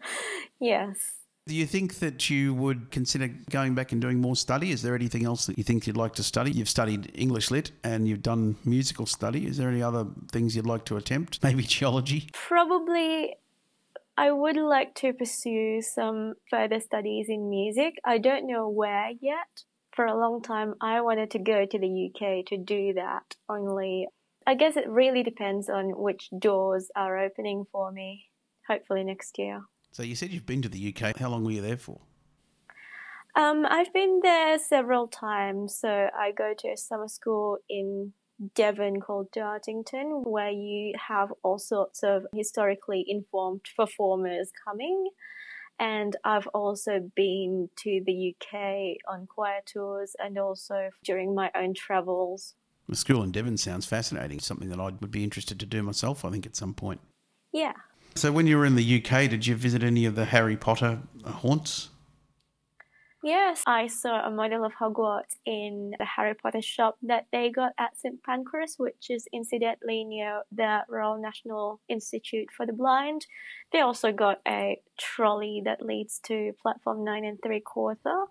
yes. 0.60 1.19
Do 1.50 1.57
you 1.57 1.66
think 1.66 1.99
that 1.99 2.30
you 2.30 2.54
would 2.54 2.92
consider 2.92 3.26
going 3.50 3.75
back 3.75 3.90
and 3.90 4.00
doing 4.00 4.21
more 4.21 4.37
study? 4.37 4.71
Is 4.71 4.83
there 4.83 4.95
anything 4.95 5.25
else 5.25 5.47
that 5.47 5.59
you 5.59 5.64
think 5.64 5.85
you'd 5.85 5.97
like 5.97 6.14
to 6.14 6.23
study? 6.23 6.52
You've 6.52 6.69
studied 6.69 7.11
English 7.12 7.50
Lit 7.50 7.73
and 7.83 8.07
you've 8.07 8.23
done 8.23 8.54
musical 8.64 9.04
study. 9.04 9.49
Is 9.49 9.57
there 9.57 9.69
any 9.69 9.83
other 9.83 10.07
things 10.30 10.54
you'd 10.54 10.64
like 10.64 10.85
to 10.85 10.97
attempt? 10.97 11.40
Maybe 11.42 11.64
geology? 11.64 12.28
Probably 12.33 13.35
I 14.16 14.30
would 14.30 14.54
like 14.54 14.95
to 15.02 15.12
pursue 15.12 15.83
some 15.83 16.35
further 16.49 16.78
studies 16.78 17.26
in 17.28 17.50
music. 17.50 17.95
I 18.04 18.19
don't 18.19 18.47
know 18.47 18.69
where 18.69 19.11
yet. 19.21 19.64
For 19.90 20.04
a 20.04 20.16
long 20.16 20.42
time, 20.42 20.75
I 20.80 21.00
wanted 21.00 21.33
to 21.33 21.40
go 21.40 21.66
to 21.66 21.78
the 21.80 22.12
UK 22.14 22.47
to 22.47 22.59
do 22.59 22.92
that, 22.95 23.35
only 23.49 24.07
I 24.47 24.54
guess 24.54 24.76
it 24.76 24.88
really 24.88 25.25
depends 25.25 25.69
on 25.69 25.99
which 25.99 26.30
doors 26.38 26.92
are 26.95 27.19
opening 27.19 27.64
for 27.73 27.90
me 27.90 28.30
hopefully 28.71 29.02
next 29.02 29.37
year. 29.37 29.62
So 29.92 30.02
you 30.02 30.14
said 30.14 30.30
you've 30.30 30.47
been 30.47 30.62
to 30.62 30.68
the 30.68 30.94
UK. 30.94 31.18
How 31.18 31.28
long 31.28 31.44
were 31.44 31.50
you 31.50 31.62
there 31.62 31.76
for? 31.76 32.00
Um, 33.37 33.66
I've 33.68 33.92
been 33.92 34.20
there 34.23 34.59
several 34.59 35.09
times. 35.09 35.76
So 35.78 36.09
I 36.16 36.32
go 36.32 36.54
to 36.59 36.68
a 36.68 36.76
summer 36.76 37.09
school 37.09 37.59
in 37.68 38.12
Devon 38.54 39.00
called 39.00 39.30
Dartington, 39.32 40.25
where 40.25 40.50
you 40.50 40.94
have 41.09 41.32
all 41.42 41.59
sorts 41.59 42.02
of 42.02 42.26
historically 42.35 43.04
informed 43.06 43.62
performers 43.76 44.50
coming. 44.64 45.11
And 45.78 46.16
I've 46.25 46.47
also 46.49 47.11
been 47.14 47.70
to 47.78 48.02
the 48.04 48.35
UK 48.35 48.99
on 49.09 49.26
choir 49.26 49.61
tours 49.64 50.14
and 50.18 50.38
also 50.38 50.90
during 51.04 51.35
my 51.35 51.50
own 51.54 51.75
travels. 51.75 52.54
The 52.88 52.97
school 52.97 53.23
in 53.23 53.30
Devon 53.32 53.56
sounds 53.56 53.87
fascinating, 53.87 54.40
something 54.40 54.68
that 54.70 54.80
I 54.80 54.85
would 54.85 55.11
be 55.11 55.25
interested 55.25 55.61
to 55.61 55.66
do 55.66 55.82
myself, 55.82 56.25
I 56.25 56.30
think, 56.30 56.44
at 56.44 56.56
some 56.56 56.75
point. 56.75 57.00
Yeah. 57.52 57.73
So, 58.14 58.33
when 58.33 58.47
you 58.47 58.59
were 58.59 58.67
in 58.67 58.75
the 58.75 58.99
UK, 58.99 59.31
did 59.31 59.47
you 59.47 59.55
visit 59.55 59.83
any 59.83 60.05
of 60.05 60.14
the 60.14 60.26
Harry 60.26 60.57
Potter 60.57 61.00
haunts? 61.25 61.90
Yes, 63.23 63.62
I 63.67 63.87
saw 63.87 64.26
a 64.26 64.31
model 64.31 64.64
of 64.64 64.73
Hogwarts 64.81 65.37
in 65.45 65.93
the 65.99 66.07
Harry 66.07 66.35
Potter 66.35 66.62
shop 66.62 66.97
that 67.02 67.26
they 67.31 67.50
got 67.50 67.73
at 67.79 67.99
St 67.99 68.23
Pancras, 68.23 68.76
which 68.79 69.11
is 69.11 69.29
incidentally 69.31 70.05
near 70.05 70.43
the 70.50 70.81
Royal 70.88 71.21
National 71.21 71.81
Institute 71.87 72.49
for 72.57 72.64
the 72.64 72.73
Blind. 72.73 73.26
They 73.73 73.81
also 73.81 74.11
got 74.11 74.40
a 74.49 74.81
trolley 74.99 75.61
that 75.67 75.85
leads 75.85 76.19
to 76.29 76.52
platform 76.62 77.05
nine 77.05 77.26
and 77.26 77.38
three 77.45 77.61
quarter. 77.61 78.25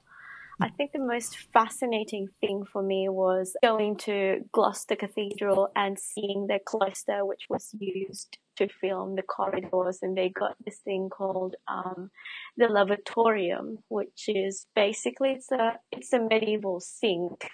I 0.60 0.70
think 0.70 0.92
the 0.92 1.00
most 1.00 1.38
fascinating 1.54 2.28
thing 2.42 2.64
for 2.66 2.82
me 2.82 3.08
was 3.10 3.56
going 3.62 3.96
to 3.98 4.44
Gloucester 4.52 4.96
Cathedral 4.96 5.70
and 5.76 5.98
seeing 6.00 6.48
the 6.48 6.60
cloister 6.66 7.26
which 7.26 7.46
was 7.48 7.74
used 7.80 8.40
to 8.60 8.68
film 8.68 9.16
the 9.16 9.24
corridors, 9.24 10.00
and 10.01 10.16
they 10.16 10.30
got 10.30 10.56
this 10.63 10.78
thing 10.84 11.10
called 11.10 11.56
um, 11.68 12.12
the 12.58 12.66
lavatorium, 12.66 13.78
which 13.88 14.25
is 14.28 14.68
basically 14.75 15.32
it's 15.32 15.51
a 15.51 15.80
it's 15.92 16.13
a 16.13 16.20
medieval 16.20 16.80
sink 16.80 17.50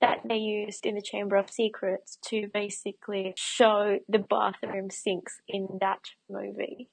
that 0.00 0.18
they 0.28 0.36
used 0.36 0.86
in 0.86 0.94
the 0.94 1.02
Chamber 1.02 1.36
of 1.36 1.50
Secrets 1.50 2.18
to 2.26 2.48
basically 2.52 3.34
show 3.36 3.98
the 4.08 4.18
bathroom 4.18 4.90
sinks 4.90 5.40
in 5.48 5.66
that 5.80 6.00
movie. 6.30 6.88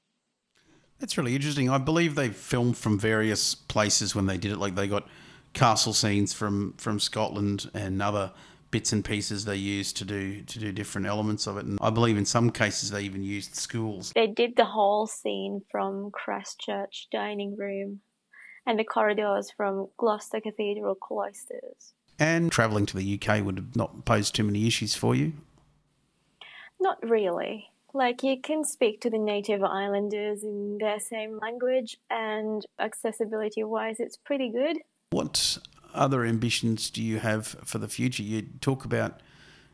That's 0.99 1.17
really 1.17 1.35
interesting. 1.35 1.69
I 1.69 1.77
believe 1.77 2.15
they 2.15 2.29
filmed 2.29 2.77
from 2.77 2.97
various 2.99 3.53
places 3.53 4.15
when 4.15 4.25
they 4.25 4.37
did 4.37 4.51
it. 4.51 4.57
Like 4.57 4.75
they 4.75 4.87
got 4.87 5.07
castle 5.53 5.93
scenes 5.93 6.33
from 6.33 6.73
from 6.77 6.99
Scotland 6.99 7.69
and 7.73 8.01
other 8.01 8.31
bits 8.71 8.91
and 8.91 9.05
pieces 9.05 9.45
they 9.45 9.55
used 9.55 9.97
to 9.97 10.05
do 10.05 10.41
to 10.41 10.59
do 10.59 10.71
different 10.71 11.07
elements 11.07 11.47
of 11.47 11.57
it. 11.57 11.65
And 11.65 11.77
I 11.81 11.89
believe 11.89 12.17
in 12.17 12.25
some 12.25 12.49
cases 12.49 12.91
they 12.91 13.01
even 13.01 13.23
used 13.23 13.55
schools. 13.55 14.11
They 14.15 14.27
did 14.27 14.55
the 14.55 14.65
whole 14.65 15.07
scene 15.07 15.61
from 15.71 16.11
Christ 16.11 16.59
Church 16.59 17.07
dining 17.11 17.55
room 17.57 18.01
and 18.65 18.79
the 18.79 18.83
corridors 18.83 19.51
from 19.55 19.87
Gloucester 19.97 20.41
Cathedral 20.41 20.95
cloisters. 20.95 21.93
And 22.17 22.51
travelling 22.51 22.85
to 22.87 22.97
the 22.97 23.19
UK 23.21 23.43
would 23.43 23.57
have 23.57 23.75
not 23.75 24.05
posed 24.05 24.35
too 24.35 24.43
many 24.43 24.67
issues 24.67 24.95
for 24.95 25.15
you? 25.15 25.33
Not 26.79 26.97
really. 27.07 27.69
Like, 27.93 28.23
you 28.23 28.41
can 28.41 28.65
speak 28.65 28.99
to 29.01 29.09
the 29.09 29.17
native 29.17 29.63
islanders 29.63 30.43
in 30.43 30.77
their 30.79 30.99
same 30.99 31.39
language, 31.39 31.97
and 32.09 32.65
accessibility 32.77 33.63
wise, 33.63 33.99
it's 33.99 34.17
pretty 34.17 34.49
good. 34.49 34.79
What 35.11 35.59
other 35.95 36.23
ambitions 36.23 36.89
do 36.89 37.01
you 37.01 37.19
have 37.19 37.47
for 37.47 37.77
the 37.77 37.87
future? 37.87 38.23
You 38.23 38.43
talk 38.61 38.85
about 38.85 39.21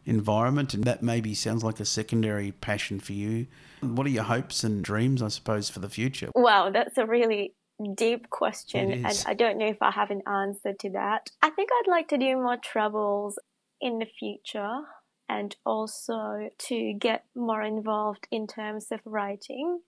environment, 0.06 0.74
and 0.74 0.84
that 0.86 1.04
maybe 1.04 1.34
sounds 1.34 1.64
like 1.64 1.80
a 1.80 1.86
secondary 1.86 2.52
passion 2.52 3.00
for 3.00 3.14
you. 3.14 3.48
What 3.82 4.08
are 4.08 4.12
your 4.12 4.24
hopes 4.24 4.64
and 4.64 4.84
dreams, 4.84 5.22
I 5.22 5.28
suppose, 5.28 5.70
for 5.70 5.80
the 5.80 5.90
future? 5.90 6.30
Wow, 6.34 6.72
that's 6.72 6.98
a 6.98 7.06
really 7.06 7.54
deep 7.96 8.30
question, 8.30 8.92
and 9.06 9.24
I 9.28 9.34
don't 9.34 9.58
know 9.58 9.68
if 9.68 9.82
I 9.82 9.92
have 9.92 10.12
an 10.12 10.22
answer 10.28 10.74
to 10.80 10.90
that. 10.92 11.30
I 11.42 11.50
think 11.50 11.70
I'd 11.72 11.90
like 11.90 12.08
to 12.10 12.18
do 12.18 12.36
more 12.36 12.58
travels 12.58 13.38
in 13.80 14.00
the 14.00 14.06
future 14.06 14.82
and 15.28 15.56
also 15.66 16.50
to 16.58 16.94
get 17.00 17.24
more 17.36 17.62
involved 17.62 18.28
in 18.32 18.48
terms 18.48 18.88
of 18.92 19.00
writing. 19.06 19.80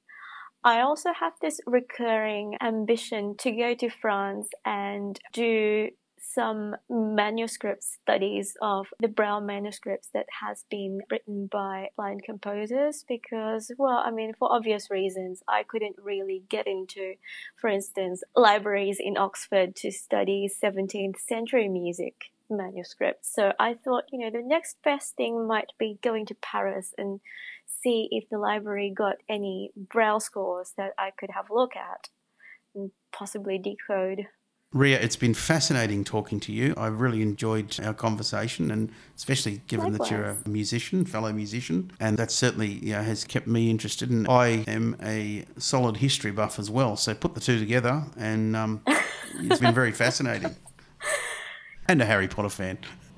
I 0.64 0.80
also 0.80 1.10
have 1.20 1.34
this 1.42 1.60
recurring 1.66 2.56
ambition 2.62 3.36
to 3.40 3.52
go 3.52 3.76
to 3.76 3.90
France 3.90 4.48
and 4.64 5.20
do 5.34 5.90
some 6.24 6.76
manuscript 6.90 7.84
studies 7.84 8.56
of 8.62 8.88
the 9.00 9.08
Braille 9.08 9.42
manuscripts 9.42 10.10
that 10.14 10.26
has 10.42 10.66
been 10.70 11.02
written 11.12 11.48
by 11.48 11.90
blind 11.96 12.24
composers 12.24 13.04
because, 13.08 13.72
well, 13.78 14.02
I 14.06 14.12
mean, 14.12 14.34
for 14.34 14.52
obvious 14.52 14.90
reasons, 14.90 15.44
I 15.48 15.64
couldn't 15.64 15.98
really 16.02 16.44
get 16.50 16.66
into, 16.66 17.16
for 17.60 17.70
instance, 17.70 18.24
libraries 18.36 18.98
in 19.00 19.18
Oxford 19.18 19.76
to 19.78 19.92
study 19.92 20.50
17th 20.50 21.20
century 21.20 21.68
music 21.68 22.32
manuscripts. 22.50 23.34
So 23.34 23.54
I 23.60 23.74
thought, 23.74 24.06
you 24.12 24.20
know, 24.20 24.30
the 24.30 24.46
next 24.46 24.78
best 24.84 25.16
thing 25.16 25.48
might 25.48 25.72
be 25.78 26.00
going 26.02 26.26
to 26.28 26.36
Paris 26.36 26.94
and 26.98 27.20
see 27.66 28.08
if 28.12 28.30
the 28.30 28.38
library 28.38 28.94
got 28.96 29.18
any 29.28 29.72
Braille 29.76 30.20
scores 30.20 30.74
that 30.78 30.94
I 30.98 31.12
could 31.12 31.32
have 31.32 31.50
a 31.50 31.54
look 31.54 31.76
at 31.76 32.10
and 32.76 32.92
possibly 33.12 33.58
decode. 33.58 34.28
Ria, 34.74 35.00
it's 35.00 35.16
been 35.16 35.36
fascinating 35.36 36.04
talking 36.04 36.40
to 36.42 36.52
you. 36.52 36.74
I 36.76 36.88
really 36.88 37.22
enjoyed 37.22 37.80
our 37.80 37.94
conversation, 37.94 38.72
and 38.72 38.92
especially 39.16 39.62
given 39.68 39.92
Likewise. 39.92 40.10
that 40.10 40.16
you're 40.16 40.38
a 40.46 40.50
musician, 40.50 41.06
fellow 41.06 41.32
musician, 41.32 41.92
and 42.00 42.18
that 42.18 42.32
certainly 42.32 42.80
you 42.84 42.94
know, 42.94 43.04
has 43.04 43.24
kept 43.24 43.46
me 43.46 43.70
interested. 43.70 44.10
And 44.10 44.28
I 44.28 44.64
am 44.68 44.98
a 45.04 45.46
solid 45.58 45.98
history 45.98 46.32
buff 46.32 46.58
as 46.58 46.72
well, 46.72 46.98
so 46.98 47.14
put 47.14 47.36
the 47.36 47.40
two 47.40 47.60
together, 47.60 48.04
and 48.18 48.56
um, 48.56 48.82
it's 49.36 49.60
been 49.60 49.76
very 49.76 49.92
fascinating. 49.92 50.56
And 51.88 52.02
a 52.02 52.06
Harry 52.06 52.28
Potter 52.28 52.50
fan. 52.50 52.80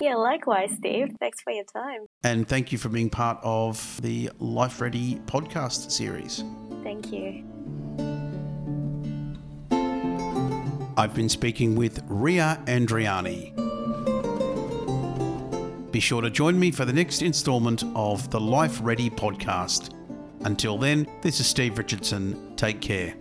yeah, 0.00 0.16
likewise, 0.16 0.72
Steve. 0.76 1.16
Thanks 1.18 1.40
for 1.40 1.52
your 1.52 1.64
time. 1.64 2.00
And 2.22 2.46
thank 2.46 2.72
you 2.72 2.78
for 2.78 2.90
being 2.90 3.08
part 3.08 3.38
of 3.42 3.98
the 4.02 4.30
Life 4.38 4.82
Ready 4.82 5.14
podcast 5.26 5.90
series. 5.90 6.44
Thank 6.82 7.10
you. 7.10 7.53
I've 10.96 11.14
been 11.14 11.28
speaking 11.28 11.74
with 11.74 12.02
Ria 12.06 12.62
Andriani. 12.66 13.52
Be 15.90 16.00
sure 16.00 16.22
to 16.22 16.30
join 16.30 16.58
me 16.58 16.70
for 16.70 16.84
the 16.84 16.92
next 16.92 17.22
instalment 17.22 17.82
of 17.96 18.30
the 18.30 18.40
Life 18.40 18.78
Ready 18.82 19.10
podcast. 19.10 19.92
Until 20.44 20.78
then, 20.78 21.06
this 21.22 21.40
is 21.40 21.46
Steve 21.46 21.78
Richardson. 21.78 22.54
Take 22.56 22.80
care. 22.80 23.14